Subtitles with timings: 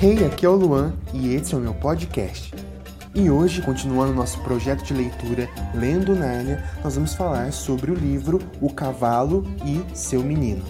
[0.00, 2.54] Hey, aqui é o Luan e esse é o meu podcast.
[3.12, 8.38] E hoje, continuando nosso projeto de leitura Lendo Nárnia, nós vamos falar sobre o livro
[8.60, 10.62] O Cavalo e Seu Menino.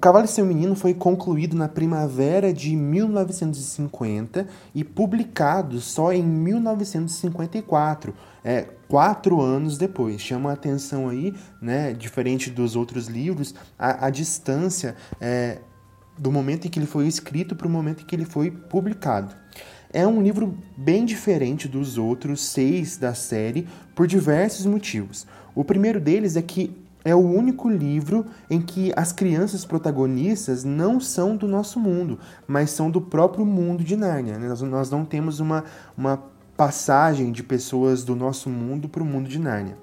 [0.00, 8.14] Cavalo e Seu Menino foi concluído na primavera de 1950 e publicado só em 1954,
[8.42, 10.22] é, quatro anos depois.
[10.22, 15.58] Chama a atenção aí, né, diferente dos outros livros, a, a distância é,
[16.16, 19.34] do momento em que ele foi escrito para o momento em que ele foi publicado.
[19.92, 25.26] É um livro bem diferente dos outros seis da série por diversos motivos.
[25.54, 31.00] O primeiro deles é que é o único livro em que as crianças protagonistas não
[31.00, 34.38] são do nosso mundo, mas são do próprio mundo de Nárnia.
[34.38, 34.48] Né?
[34.48, 35.64] Nós, nós não temos uma,
[35.96, 36.22] uma
[36.56, 39.76] passagem de pessoas do nosso mundo para o mundo de Nárnia.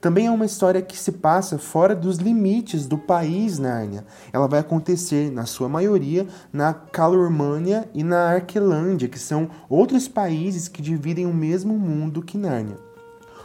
[0.00, 4.04] Também é uma história que se passa fora dos limites do país Nárnia.
[4.32, 10.68] Ela vai acontecer, na sua maioria, na Calormânia e na Arquelândia, que são outros países
[10.68, 12.78] que dividem o mesmo mundo que Nárnia.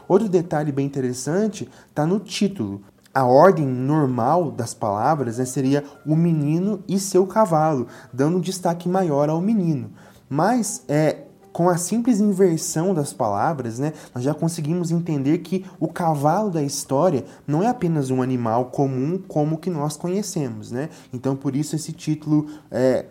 [0.07, 2.81] Outro detalhe bem interessante está no título,
[3.13, 9.29] a ordem normal das palavras né, seria o menino e seu cavalo, dando destaque maior
[9.29, 9.91] ao menino.
[10.29, 15.87] Mas é, com a simples inversão das palavras, né, nós já conseguimos entender que o
[15.87, 20.71] cavalo da história não é apenas um animal comum como que nós conhecemos.
[20.71, 20.89] Né?
[21.11, 23.05] Então, por isso, esse título é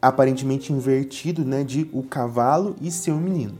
[0.00, 3.58] aparentemente invertido né, de O Cavalo e Seu Menino.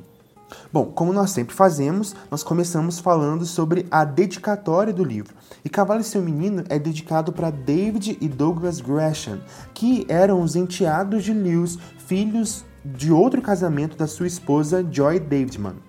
[0.72, 5.34] Bom, como nós sempre fazemos, nós começamos falando sobre a dedicatória do livro.
[5.64, 9.40] E Cavalo e seu Menino é dedicado para David e Douglas Gresham,
[9.74, 15.85] que eram os enteados de Lewis, filhos de outro casamento da sua esposa Joy Davidman.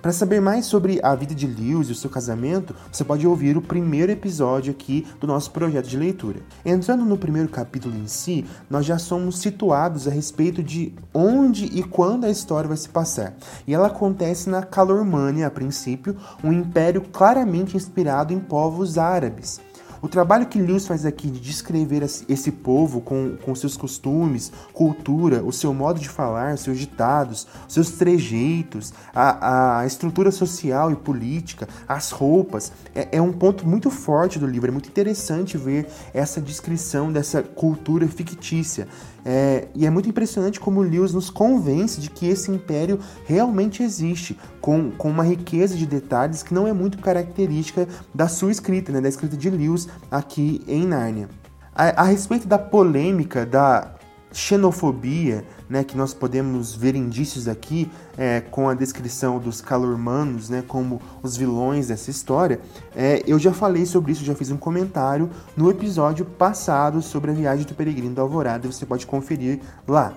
[0.00, 3.58] Para saber mais sobre a vida de Lewis e o seu casamento, você pode ouvir
[3.58, 6.40] o primeiro episódio aqui do nosso projeto de leitura.
[6.64, 11.82] Entrando no primeiro capítulo em si, nós já somos situados a respeito de onde e
[11.82, 13.34] quando a história vai se passar.
[13.66, 19.60] E ela acontece na Calormânia, a princípio, um império claramente inspirado em povos árabes.
[20.02, 25.44] O trabalho que Lewis faz aqui de descrever esse povo com, com seus costumes, cultura,
[25.44, 31.68] o seu modo de falar, seus ditados, seus trejeitos, a, a estrutura social e política,
[31.86, 34.70] as roupas, é, é um ponto muito forte do livro.
[34.70, 38.88] É muito interessante ver essa descrição dessa cultura fictícia.
[39.24, 44.38] É, e é muito impressionante como Lewis nos convence de que esse império realmente existe,
[44.60, 49.00] com, com uma riqueza de detalhes que não é muito característica da sua escrita, né,
[49.00, 51.28] da escrita de Lewis aqui em Nárnia.
[51.74, 53.94] A, a respeito da polêmica da
[54.32, 60.62] xenofobia, né, que nós podemos ver indícios aqui é, com a descrição dos calormanos, né,
[60.66, 62.60] como os vilões dessa história,
[62.94, 67.34] é, eu já falei sobre isso, já fiz um comentário no episódio passado sobre a
[67.34, 70.14] viagem do peregrino da Alvorada, você pode conferir lá.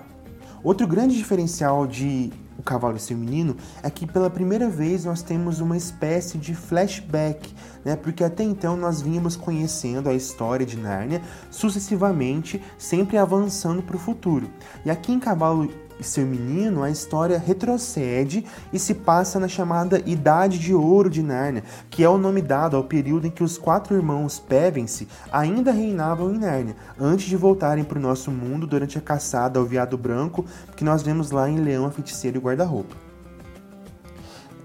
[0.62, 2.32] Outro grande diferencial de
[2.64, 7.54] Cavalo e seu Menino, é que pela primeira vez nós temos uma espécie de flashback,
[7.84, 7.94] né?
[7.94, 11.20] Porque até então nós vínhamos conhecendo a história de Nárnia
[11.50, 14.50] sucessivamente, sempre avançando para o futuro.
[14.84, 15.70] E aqui em Cavalo
[16.06, 21.64] seu menino, a história retrocede e se passa na chamada Idade de Ouro de Nárnia,
[21.90, 26.34] que é o nome dado ao período em que os quatro irmãos Pevensey ainda reinavam
[26.34, 30.44] em Nárnia, antes de voltarem para o nosso mundo durante a caçada ao veado branco
[30.76, 33.03] que nós vemos lá em Leão, a Feiticeira e Guarda-Roupa.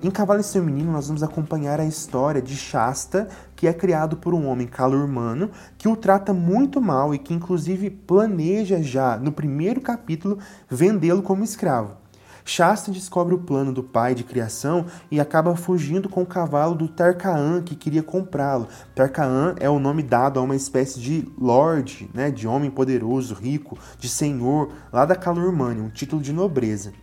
[0.01, 4.33] Em Cavalo seu Menino, nós vamos acompanhar a história de Shasta, que é criado por
[4.33, 9.81] um homem calormano que o trata muito mal e que, inclusive, planeja já no primeiro
[9.81, 10.39] capítulo
[10.69, 11.97] vendê-lo como escravo.
[12.45, 16.87] Shasta descobre o plano do pai de criação e acaba fugindo com o cavalo do
[16.87, 18.69] Tarkaan que queria comprá-lo.
[18.95, 23.77] Tarkaan é o nome dado a uma espécie de lord, né, de homem poderoso, rico,
[23.99, 26.93] de senhor, lá da Calormânia, um título de nobreza.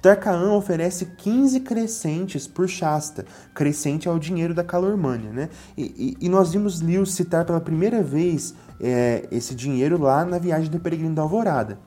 [0.00, 5.48] Tarkaan oferece 15 crescentes por Shasta, crescente ao dinheiro da Calormânia, né?
[5.76, 10.38] E, e, e nós vimos Lewis citar pela primeira vez é, esse dinheiro lá na
[10.38, 11.78] viagem do Peregrino da Alvorada.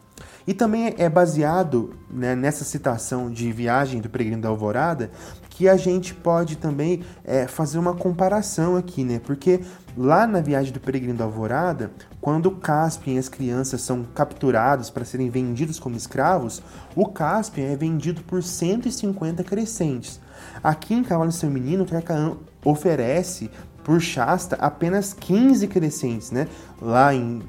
[0.46, 5.10] E também é baseado né, nessa citação de viagem do Peregrino da Alvorada
[5.50, 9.22] que a gente pode também é, fazer uma comparação aqui, né?
[9.24, 9.62] Porque
[9.98, 15.06] lá na viagem do Peregrino da Alvorada, quando Caspian e as crianças são capturados para
[15.06, 16.62] serem vendidos como escravos,
[16.96, 20.20] o Caspian é vendido por 150 crescentes.
[20.64, 23.50] Aqui em Cavalo Seu Menino, Tarkaan oferece
[23.84, 26.48] por Shasta apenas 15 crescentes, né?
[26.82, 27.42] Lá em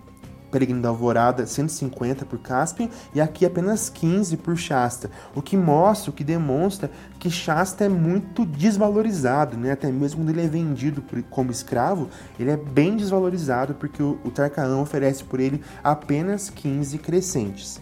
[0.54, 6.12] Peregrino da Alvorada 150 por Caspian e aqui apenas 15 por Shasta, o que mostra,
[6.12, 9.72] o que demonstra que Shasta é muito desvalorizado, né?
[9.72, 12.08] Até mesmo quando ele é vendido como escravo,
[12.38, 17.80] ele é bem desvalorizado porque o, o oferece por ele apenas 15 crescentes.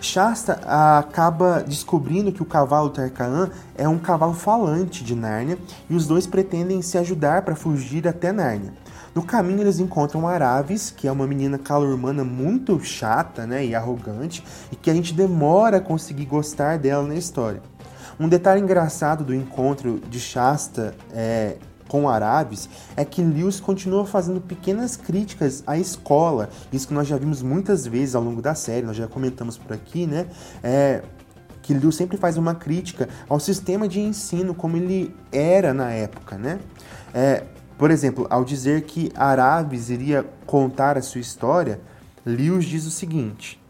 [0.00, 0.60] Shasta
[0.98, 5.58] acaba descobrindo que o cavalo Tarkaan é um cavalo falante de Nárnia
[5.88, 8.74] e os dois pretendem se ajudar para fugir até Nárnia.
[9.16, 14.44] No caminho eles encontram Aravis, que é uma menina calormana muito chata né, e arrogante
[14.70, 17.62] e que a gente demora a conseguir gostar dela na história.
[18.20, 21.56] Um detalhe engraçado do encontro de Shasta é,
[21.88, 27.16] com Aravis é que Lewis continua fazendo pequenas críticas à escola, isso que nós já
[27.16, 30.26] vimos muitas vezes ao longo da série, nós já comentamos por aqui, né?
[30.62, 31.02] É,
[31.62, 36.36] que Lewis sempre faz uma crítica ao sistema de ensino como ele era na época,
[36.36, 36.60] né?
[37.14, 37.44] É,
[37.78, 41.80] por exemplo, ao dizer que Aravis iria contar a sua história,
[42.24, 43.60] Lewis diz o seguinte: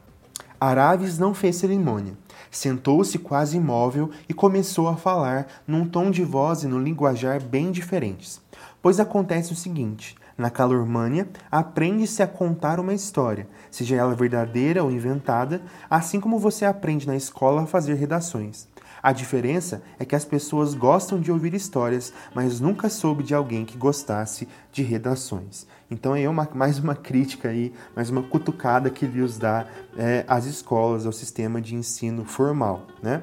[0.61, 2.15] Aravis não fez cerimônia.
[2.51, 7.71] Sentou-se quase imóvel e começou a falar num tom de voz e no linguajar bem
[7.71, 8.41] diferentes.
[8.81, 14.91] Pois acontece o seguinte: na calormânia, aprende-se a contar uma história, seja ela verdadeira ou
[14.91, 18.69] inventada, assim como você aprende na escola a fazer redações.
[19.03, 23.65] A diferença é que as pessoas gostam de ouvir histórias, mas nunca soube de alguém
[23.65, 25.67] que gostasse de redações.
[25.89, 29.67] Então é uma, mais uma crítica aí, mais uma cutucada que Lewis dá
[29.97, 33.23] é, às escolas, ao sistema de ensino formal, né?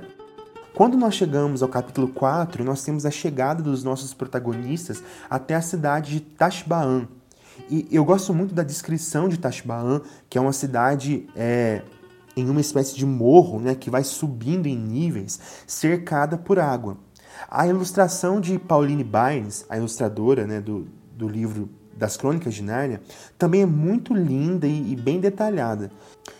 [0.75, 5.61] Quando nós chegamos ao capítulo 4, nós temos a chegada dos nossos protagonistas até a
[5.61, 7.07] cidade de Tashbaan.
[7.69, 11.83] E eu gosto muito da descrição de Tashbaan, que é uma cidade é,
[12.35, 16.97] em uma espécie de morro né, que vai subindo em níveis, cercada por água.
[17.47, 23.01] A ilustração de Pauline Bynes, a ilustradora né, do, do livro das Crônicas de Nárnia,
[23.37, 25.91] também é muito linda e, e, bem detalhada.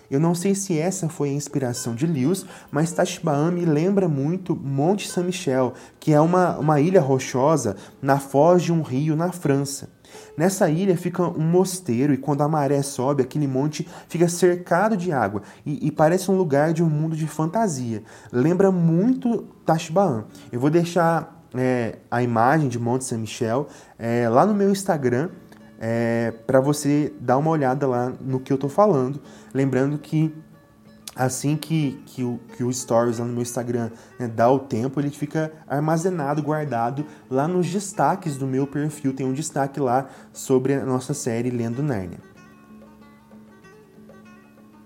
[0.10, 4.56] Eu não sei se essa foi a inspiração de Lewis, mas Tashbaan me lembra muito
[4.56, 9.90] Monte Saint-Michel, que é uma, uma ilha rochosa na foz de um rio na França.
[10.38, 15.12] Nessa ilha fica um mosteiro e quando a maré sobe, aquele monte fica cercado de
[15.12, 18.04] água e, e parece um lugar de um mundo de fantasia.
[18.32, 20.26] Lembra muito Tashbaan.
[20.52, 23.68] Eu vou deixar é, a imagem de Monte Saint-Michel
[23.98, 25.30] é, lá no meu Instagram
[25.86, 29.20] é, para você dar uma olhada lá no que eu estou falando.
[29.54, 30.34] Lembrando que
[31.14, 35.02] assim que, que, o, que o Stories lá no meu Instagram né, dá o tempo,
[35.02, 39.14] ele fica armazenado, guardado lá nos destaques do meu perfil.
[39.14, 42.20] Tem um destaque lá sobre a nossa série Lendo Nárnia.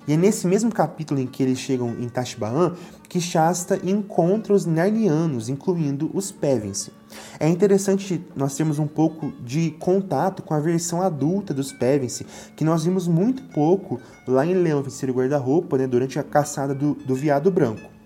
[0.07, 2.73] E é nesse mesmo capítulo em que eles chegam em Tashbaan
[3.07, 6.93] que Shasta encontra os Narnianos, incluindo os Pevensey.
[7.39, 12.65] É interessante nós termos um pouco de contato com a versão adulta dos Pevensey, que
[12.65, 17.15] nós vimos muito pouco lá em Leão Vencer Guarda-Roupa, né, durante a caçada do, do
[17.15, 17.97] Viado Branco.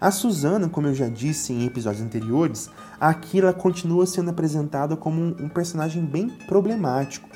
[0.00, 2.68] A Susana, como eu já disse em episódios anteriores,
[2.98, 7.28] aqui ela continua sendo apresentada como um personagem bem problemático,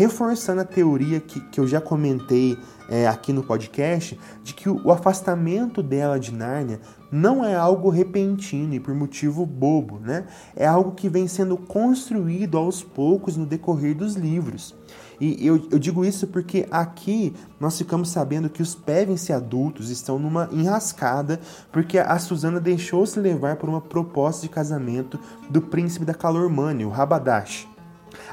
[0.00, 2.56] reforçando a teoria que, que eu já comentei
[2.88, 6.80] é, aqui no podcast de que o, o afastamento dela de Nárnia
[7.12, 10.24] não é algo repentino e por motivo bobo, né?
[10.56, 14.74] É algo que vem sendo construído aos poucos no decorrer dos livros.
[15.20, 20.18] E eu, eu digo isso porque aqui nós ficamos sabendo que os Pevensey adultos estão
[20.18, 21.38] numa enrascada
[21.70, 26.90] porque a Susana deixou-se levar por uma proposta de casamento do príncipe da Calormânia, o
[26.90, 27.69] Rabadash.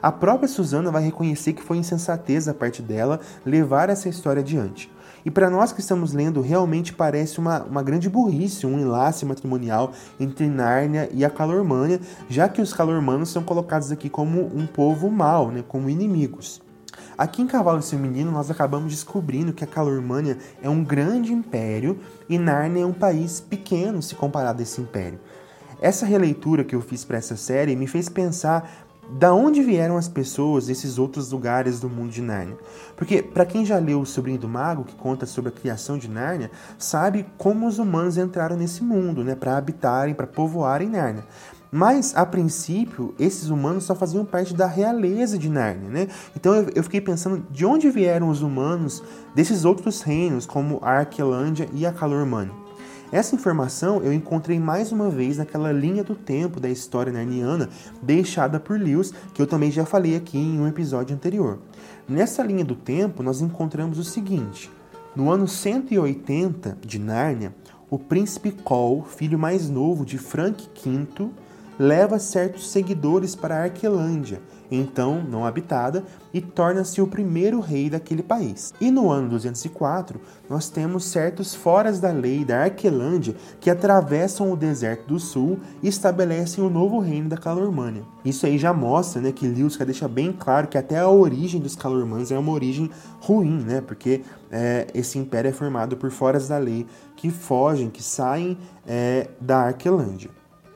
[0.01, 4.91] A própria Susana vai reconhecer que foi insensatez da parte dela levar essa história adiante.
[5.25, 9.91] E para nós que estamos lendo, realmente parece uma, uma grande burrice, um enlace matrimonial
[10.19, 15.09] entre Nárnia e a Calormânia, já que os Calormanos são colocados aqui como um povo
[15.11, 16.61] mau, né, como inimigos.
[17.17, 22.37] Aqui em Cavalo Menino, nós acabamos descobrindo que a Calormânia é um grande império e
[22.37, 25.19] Nárnia é um país pequeno se comparado a esse império.
[25.81, 30.07] Essa releitura que eu fiz para essa série me fez pensar da onde vieram as
[30.07, 32.57] pessoas desses outros lugares do mundo de Nárnia?
[32.95, 36.09] Porque, para quem já leu O Sobrinho do Mago, que conta sobre a criação de
[36.09, 41.23] Nárnia, sabe como os humanos entraram nesse mundo, né, para habitarem, para povoarem Nárnia.
[41.71, 46.07] Mas, a princípio, esses humanos só faziam parte da realeza de Nárnia, né?
[46.35, 49.03] Então eu, eu fiquei pensando de onde vieram os humanos
[49.35, 52.66] desses outros reinos, como a Arquelândia e a Calormânia.
[53.09, 57.69] Essa informação eu encontrei mais uma vez naquela linha do tempo da história narniana
[58.01, 61.59] deixada por Lewis, que eu também já falei aqui em um episódio anterior.
[62.07, 64.69] Nessa linha do tempo, nós encontramos o seguinte:
[65.15, 67.55] no ano 180 de Nárnia,
[67.89, 71.29] o príncipe Cole, filho mais novo de Frank V,
[71.79, 78.73] leva certos seguidores para Arquelândia, então não habitada, e torna-se o primeiro rei daquele país.
[78.79, 80.19] E no ano 204,
[80.49, 85.87] nós temos certos foras da lei da Arquelândia que atravessam o deserto do sul e
[85.87, 88.03] estabelecem o novo reino da Calormânia.
[88.23, 91.75] Isso aí já mostra né, que Liusca deixa bem claro que até a origem dos
[91.75, 94.21] Calormanos é uma origem ruim, né, porque
[94.51, 99.63] é, esse império é formado por foras da lei que fogem, que saem é, da
[99.63, 100.29] Arquelândia.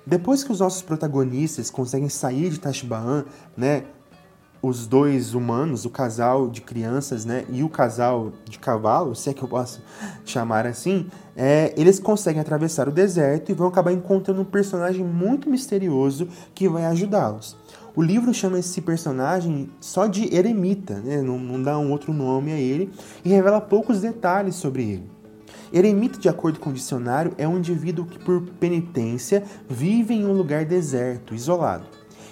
[0.05, 3.84] Depois que os nossos protagonistas conseguem sair de Tashbaan, né,
[4.62, 9.34] os dois humanos, o casal de crianças, né, e o casal de cavalos, se é
[9.34, 9.81] que eu posso
[10.24, 15.50] chamar assim, é, eles conseguem atravessar o deserto e vão acabar encontrando um personagem muito
[15.50, 17.58] misterioso que vai ajudá-los.
[17.96, 22.51] O livro chama esse personagem só de Eremita, né, não, não dá um outro nome
[22.51, 22.91] a ele,
[23.25, 25.20] e revela poucos detalhes sobre ele.
[25.74, 30.34] Eremita, de acordo com o dicionário, é um indivíduo que, por penitência, vive em um
[30.34, 31.86] lugar deserto, isolado.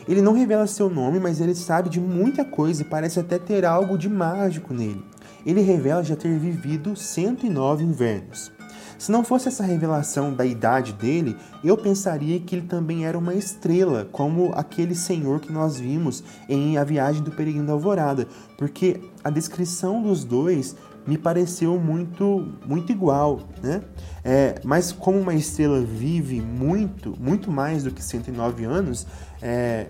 [0.08, 3.64] Ele não revela seu nome, mas ele sabe de muita coisa e parece até ter
[3.64, 5.06] algo de mágico nele.
[5.46, 8.52] Ele revela já ter vivido 109 invernos.
[9.00, 13.34] Se não fosse essa revelação da idade dele, eu pensaria que ele também era uma
[13.34, 19.00] estrela, como aquele senhor que nós vimos em A Viagem do Peregrino da Alvorada, porque
[19.24, 23.82] a descrição dos dois me pareceu muito muito igual, né?
[24.24, 29.08] É, mas como uma estrela vive muito, muito mais do que 109 anos,
[29.42, 29.88] é,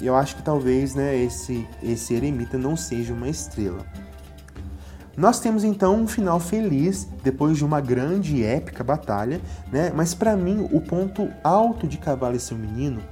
[0.00, 3.84] eu acho que talvez né, esse, esse eremita não seja uma estrela.
[5.16, 9.40] Nós temos então um final feliz depois de uma grande e épica batalha,
[9.72, 9.92] né?
[9.94, 13.02] Mas para mim o ponto alto de Cavalo e seu Menino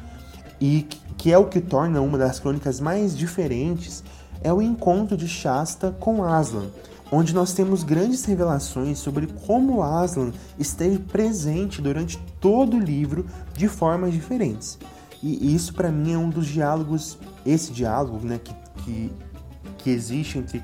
[0.60, 0.86] e
[1.18, 4.04] que é o que torna uma das crônicas mais diferentes
[4.42, 6.66] é o encontro de Shasta com Aslan,
[7.10, 13.68] onde nós temos grandes revelações sobre como Aslan esteve presente durante todo o livro de
[13.68, 14.78] formas diferentes.
[15.22, 19.12] E isso para mim é um dos diálogos, esse diálogo, né, que, que,
[19.78, 20.62] que existe entre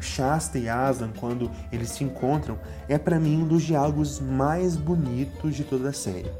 [0.00, 5.54] Shasta e Aslan quando eles se encontram, é para mim um dos diálogos mais bonitos
[5.54, 6.30] de toda a série.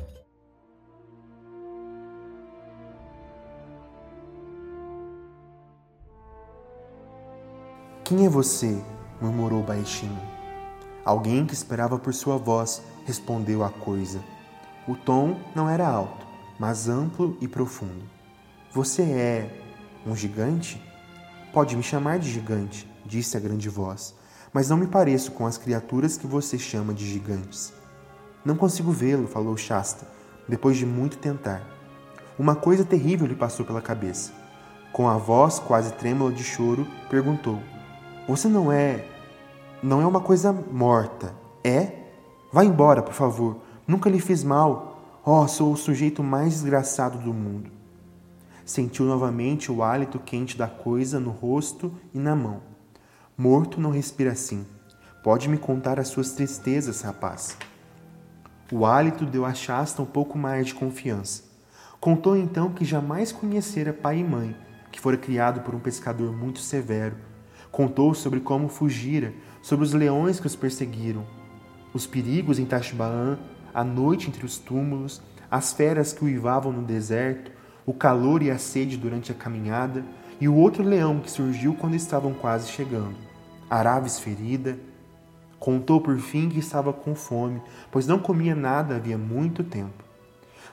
[8.04, 8.80] Quem é você?
[9.20, 10.20] Murmurou baixinho.
[11.04, 14.20] Alguém que esperava por sua voz respondeu a coisa.
[14.88, 16.26] O tom não era alto,
[16.58, 18.04] mas amplo e profundo.
[18.72, 19.62] Você é
[20.06, 20.82] um gigante?
[21.52, 24.14] Pode me chamar de gigante, disse a grande voz,
[24.52, 27.72] mas não me pareço com as criaturas que você chama de gigantes.
[28.44, 30.06] Não consigo vê-lo, falou Shasta,
[30.48, 31.62] depois de muito tentar.
[32.38, 34.32] Uma coisa terrível lhe passou pela cabeça.
[34.92, 37.60] Com a voz quase trêmula de choro, perguntou:
[38.28, 39.04] Você não é.
[39.80, 41.92] Não é uma coisa morta, é?
[42.52, 43.58] Vá embora, por favor.
[43.86, 45.20] Nunca lhe fiz mal.
[45.24, 47.70] Oh, sou o sujeito mais desgraçado do mundo.
[48.64, 52.62] Sentiu novamente o hálito quente da coisa no rosto e na mão.
[53.38, 54.66] Morto não respira assim.
[55.22, 57.56] Pode me contar as suas tristezas, rapaz.
[58.72, 61.44] O hálito deu a Shasta um pouco mais de confiança.
[62.00, 64.56] Contou então que jamais conhecera pai e mãe,
[64.90, 67.25] que fora criado por um pescador muito severo.
[67.76, 71.26] Contou sobre como fugira, sobre os leões que os perseguiram,
[71.92, 73.38] os perigos em Tashbaan,
[73.74, 77.52] a noite entre os túmulos, as feras que uivavam no deserto,
[77.84, 80.02] o calor e a sede durante a caminhada,
[80.40, 83.14] e o outro leão que surgiu quando estavam quase chegando.
[83.68, 84.78] Araves ferida,
[85.58, 87.60] contou por fim que estava com fome,
[87.92, 90.02] pois não comia nada havia muito tempo.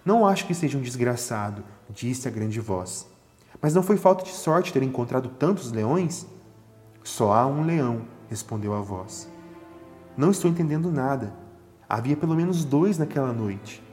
[0.06, 3.06] Não acho que seja um desgraçado, disse a grande voz.
[3.62, 6.32] Mas não foi falta de sorte ter encontrado tantos leões?
[7.04, 9.30] Só há um leão, respondeu a voz.
[10.16, 11.34] Não estou entendendo nada.
[11.90, 13.84] Havia pelo menos dois naquela noite.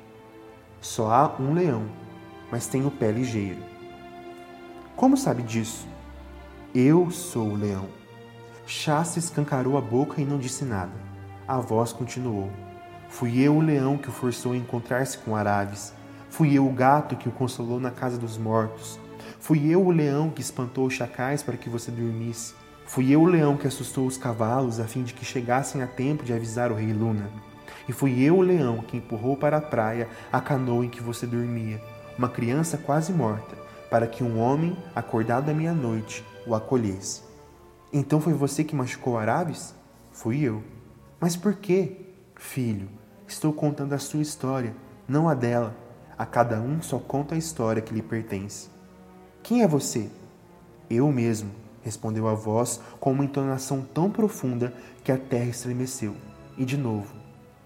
[0.81, 1.87] Só há um leão,
[2.52, 3.61] mas tem o pé ligeiro.
[4.95, 5.88] Como sabe disso?
[6.73, 7.88] Eu sou o leão.
[8.64, 10.93] Shasta escancarou a boca e não disse nada.
[11.49, 12.49] A voz continuou.
[13.09, 15.93] Fui eu o leão que o forçou a encontrar-se com Araves.
[16.29, 19.00] Fui eu o gato que o consolou na casa dos mortos.
[19.40, 22.60] Fui eu o leão que espantou os chacais para que você dormisse.
[22.90, 26.25] Fui eu o leão que assustou os cavalos a fim de que chegassem a tempo
[26.25, 27.30] de avisar o rei Luna.
[27.88, 31.25] E fui eu o leão que empurrou para a praia a canoa em que você
[31.25, 31.80] dormia
[32.18, 33.56] uma criança quase morta,
[33.88, 37.23] para que um homem, acordado à meia-noite, o acolhesse.
[37.92, 39.73] Então foi você que machucou Araves?
[40.11, 40.61] Fui eu.
[41.20, 41.97] Mas por quê?
[42.35, 42.88] Filho,
[43.25, 44.75] estou contando a sua história,
[45.06, 45.76] não a dela.
[46.18, 48.68] A cada um só conta a história que lhe pertence.
[49.44, 50.11] Quem é você?
[50.90, 51.52] Eu mesmo,
[51.83, 54.73] respondeu a voz com uma entonação tão profunda
[55.03, 56.15] que a terra estremeceu.
[56.57, 57.15] E de novo,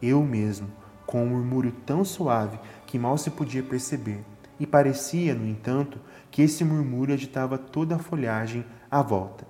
[0.00, 0.68] eu mesmo,
[1.06, 4.24] com um murmúrio tão suave que mal se podia perceber
[4.58, 5.98] e parecia, no entanto,
[6.30, 9.46] que esse murmúrio agitava toda a folhagem à volta.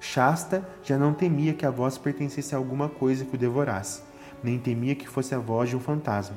[0.00, 4.02] Shasta já não temia que a voz pertencesse a alguma coisa que o devorasse,
[4.42, 6.36] nem temia que fosse a voz de um fantasma.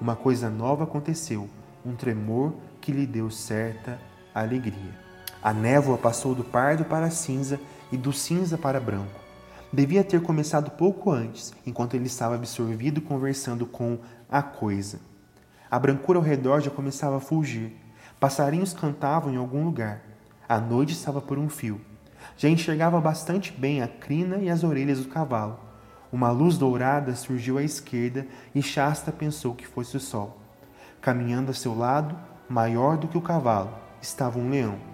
[0.00, 1.48] Uma coisa nova aconteceu,
[1.84, 3.98] um tremor que lhe deu certa
[4.32, 5.07] alegria.
[5.42, 7.60] A névoa passou do pardo para cinza
[7.92, 9.20] e do cinza para branco.
[9.72, 14.98] Devia ter começado pouco antes, enquanto ele estava absorvido conversando com a coisa.
[15.70, 17.76] A brancura ao redor já começava a fugir.
[18.18, 20.00] Passarinhos cantavam em algum lugar.
[20.48, 21.80] A noite estava por um fio.
[22.36, 25.60] Já enxergava bastante bem a crina e as orelhas do cavalo.
[26.10, 30.38] Uma luz dourada surgiu à esquerda e Shasta pensou que fosse o sol.
[31.00, 32.18] Caminhando a seu lado,
[32.48, 34.87] maior do que o cavalo, estava um leão.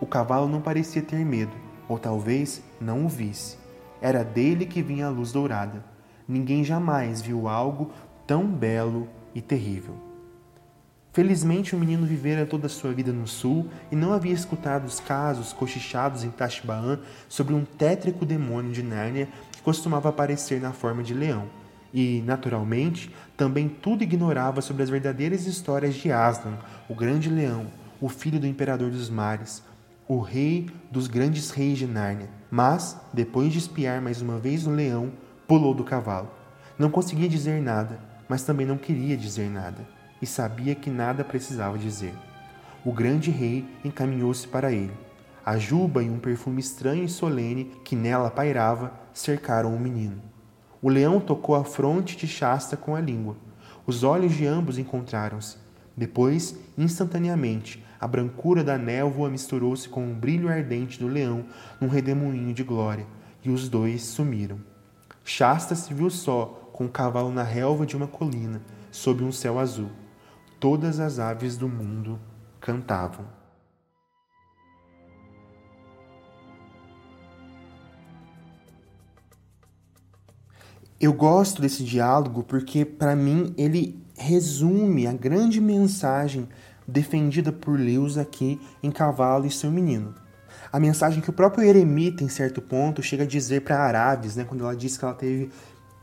[0.00, 1.52] O cavalo não parecia ter medo,
[1.86, 3.58] ou talvez não o visse.
[4.00, 5.84] Era dele que vinha a luz dourada.
[6.26, 7.90] Ninguém jamais viu algo
[8.26, 9.94] tão belo e terrível.
[11.12, 15.00] Felizmente, o menino vivera toda a sua vida no sul e não havia escutado os
[15.00, 21.02] casos cochichados em Tashbaan sobre um tétrico demônio de Nárnia que costumava aparecer na forma
[21.02, 21.46] de leão.
[21.92, 26.56] E, naturalmente, também tudo ignorava sobre as verdadeiras histórias de Aslan,
[26.88, 27.66] o grande leão,
[28.00, 29.64] o filho do imperador dos mares,
[30.10, 32.28] o rei dos grandes reis de Nárnia.
[32.50, 35.12] Mas, depois de espiar mais uma vez o leão,
[35.46, 36.28] pulou do cavalo.
[36.76, 39.86] Não conseguia dizer nada, mas também não queria dizer nada
[40.20, 42.12] e sabia que nada precisava dizer.
[42.84, 44.90] O grande rei encaminhou-se para ele.
[45.46, 50.20] A juba e um perfume estranho e solene que nela pairava cercaram o menino.
[50.82, 53.36] O leão tocou a fronte de Shasta com a língua.
[53.86, 55.56] Os olhos de ambos encontraram-se.
[55.96, 61.44] Depois, instantaneamente, a brancura da névoa misturou-se com o brilho ardente do leão
[61.80, 63.06] num redemoinho de glória,
[63.44, 64.58] e os dois sumiram.
[65.24, 69.58] Shasta se viu só, com o cavalo na relva de uma colina, sob um céu
[69.58, 69.90] azul
[70.60, 72.20] todas as aves do mundo
[72.60, 73.24] cantavam.
[81.00, 86.46] Eu gosto desse diálogo porque, para mim, ele resume a grande mensagem
[86.90, 90.14] defendida por Lewis aqui em Cavalo e Seu Menino.
[90.72, 94.44] A mensagem que o próprio Eremita, em certo ponto, chega a dizer para Araves, né,
[94.44, 95.50] quando ela diz que ela teve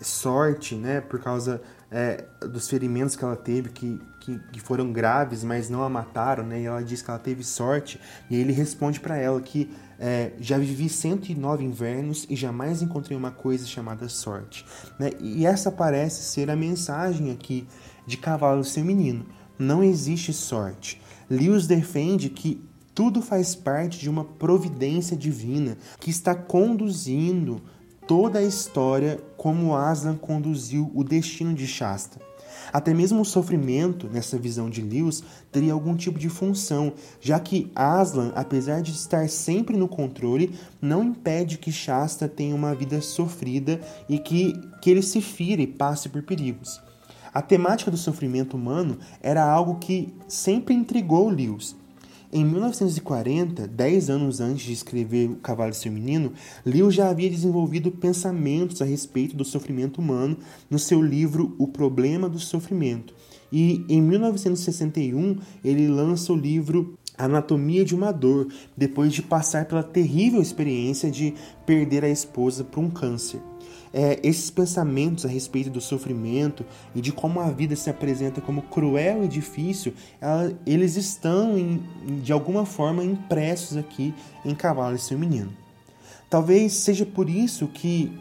[0.01, 5.43] sorte, né, por causa é, dos ferimentos que ela teve, que, que, que, foram graves,
[5.43, 8.99] mas não a mataram, né, e ela diz que ela teve sorte, e ele responde
[8.99, 14.65] para ela que é, já vivi 109 invernos e jamais encontrei uma coisa chamada sorte.
[14.99, 15.11] Né?
[15.19, 17.67] E essa parece ser a mensagem aqui
[18.05, 19.25] de Cavalo Seu Menino.
[19.57, 21.01] Não existe sorte.
[21.29, 22.61] Lewis defende que
[22.93, 27.61] tudo faz parte de uma providência divina que está conduzindo
[28.07, 32.19] toda a história como Aslan conduziu o destino de Shasta.
[32.71, 37.71] Até mesmo o sofrimento, nessa visão de Lewis, teria algum tipo de função, já que
[37.75, 43.79] Aslan, apesar de estar sempre no controle, não impede que Shasta tenha uma vida sofrida
[44.09, 46.81] e que, que ele se fira e passe por perigos.
[47.37, 51.75] A temática do sofrimento humano era algo que sempre intrigou Lewis.
[52.33, 56.33] Em 1940, dez anos antes de escrever O Cavalo Menino,
[56.65, 60.35] Lewis já havia desenvolvido pensamentos a respeito do sofrimento humano
[60.67, 63.13] no seu livro O Problema do Sofrimento.
[63.51, 69.83] E em 1961, ele lança o livro Anatomia de uma Dor, depois de passar pela
[69.83, 71.33] terrível experiência de
[71.65, 73.41] perder a esposa por um câncer
[73.93, 78.61] é, esses pensamentos a respeito do sofrimento e de como a vida se apresenta como
[78.61, 81.81] cruel e difícil, ela, eles estão, em,
[82.21, 84.13] de alguma forma, impressos aqui
[84.45, 85.51] em Cavalo e seu Menino.
[86.29, 88.11] Talvez seja por isso que,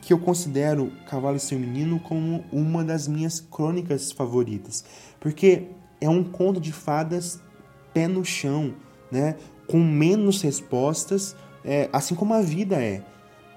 [0.00, 4.84] que eu considero Cavalo e seu Menino como uma das minhas crônicas favoritas,
[5.20, 5.68] porque
[6.00, 7.40] é um conto de fadas
[7.92, 8.74] pé no chão,
[9.10, 9.36] né?
[9.66, 13.02] com menos respostas, é, assim como a vida é.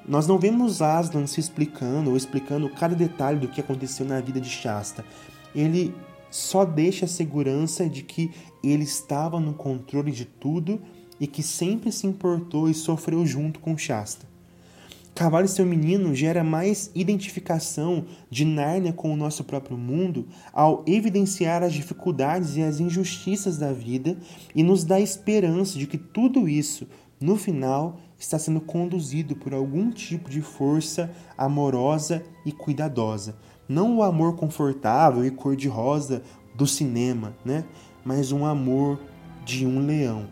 [0.08, 4.40] Nós não vemos Aslan se explicando ou explicando cada detalhe do que aconteceu na vida
[4.40, 5.04] de Shasta.
[5.54, 5.94] Ele
[6.30, 8.32] só deixa a segurança de que
[8.64, 10.80] ele estava no controle de tudo
[11.20, 14.28] e que sempre se importou e sofreu junto com Shasta.
[15.16, 20.84] Cavalo e seu menino gera mais identificação de Nárnia com o nosso próprio mundo ao
[20.86, 24.18] evidenciar as dificuldades e as injustiças da vida
[24.54, 26.86] e nos dá esperança de que tudo isso,
[27.18, 33.38] no final, está sendo conduzido por algum tipo de força amorosa e cuidadosa.
[33.70, 36.24] Não o amor confortável e cor-de-rosa
[36.54, 37.64] do cinema, né?
[38.04, 39.00] mas um amor
[39.46, 40.28] de um leão.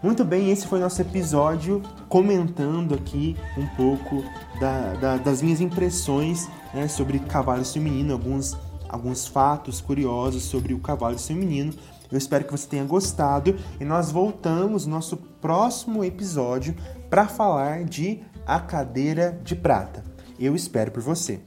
[0.00, 4.22] Muito bem, esse foi nosso episódio comentando aqui um pouco
[4.60, 8.56] da, da, das minhas impressões né, sobre cavalo feminino, alguns,
[8.88, 11.72] alguns fatos curiosos sobre o cavalo feminino.
[12.12, 16.76] Eu espero que você tenha gostado e nós voltamos no nosso próximo episódio
[17.10, 20.04] para falar de A Cadeira de Prata.
[20.38, 21.40] Eu espero por você.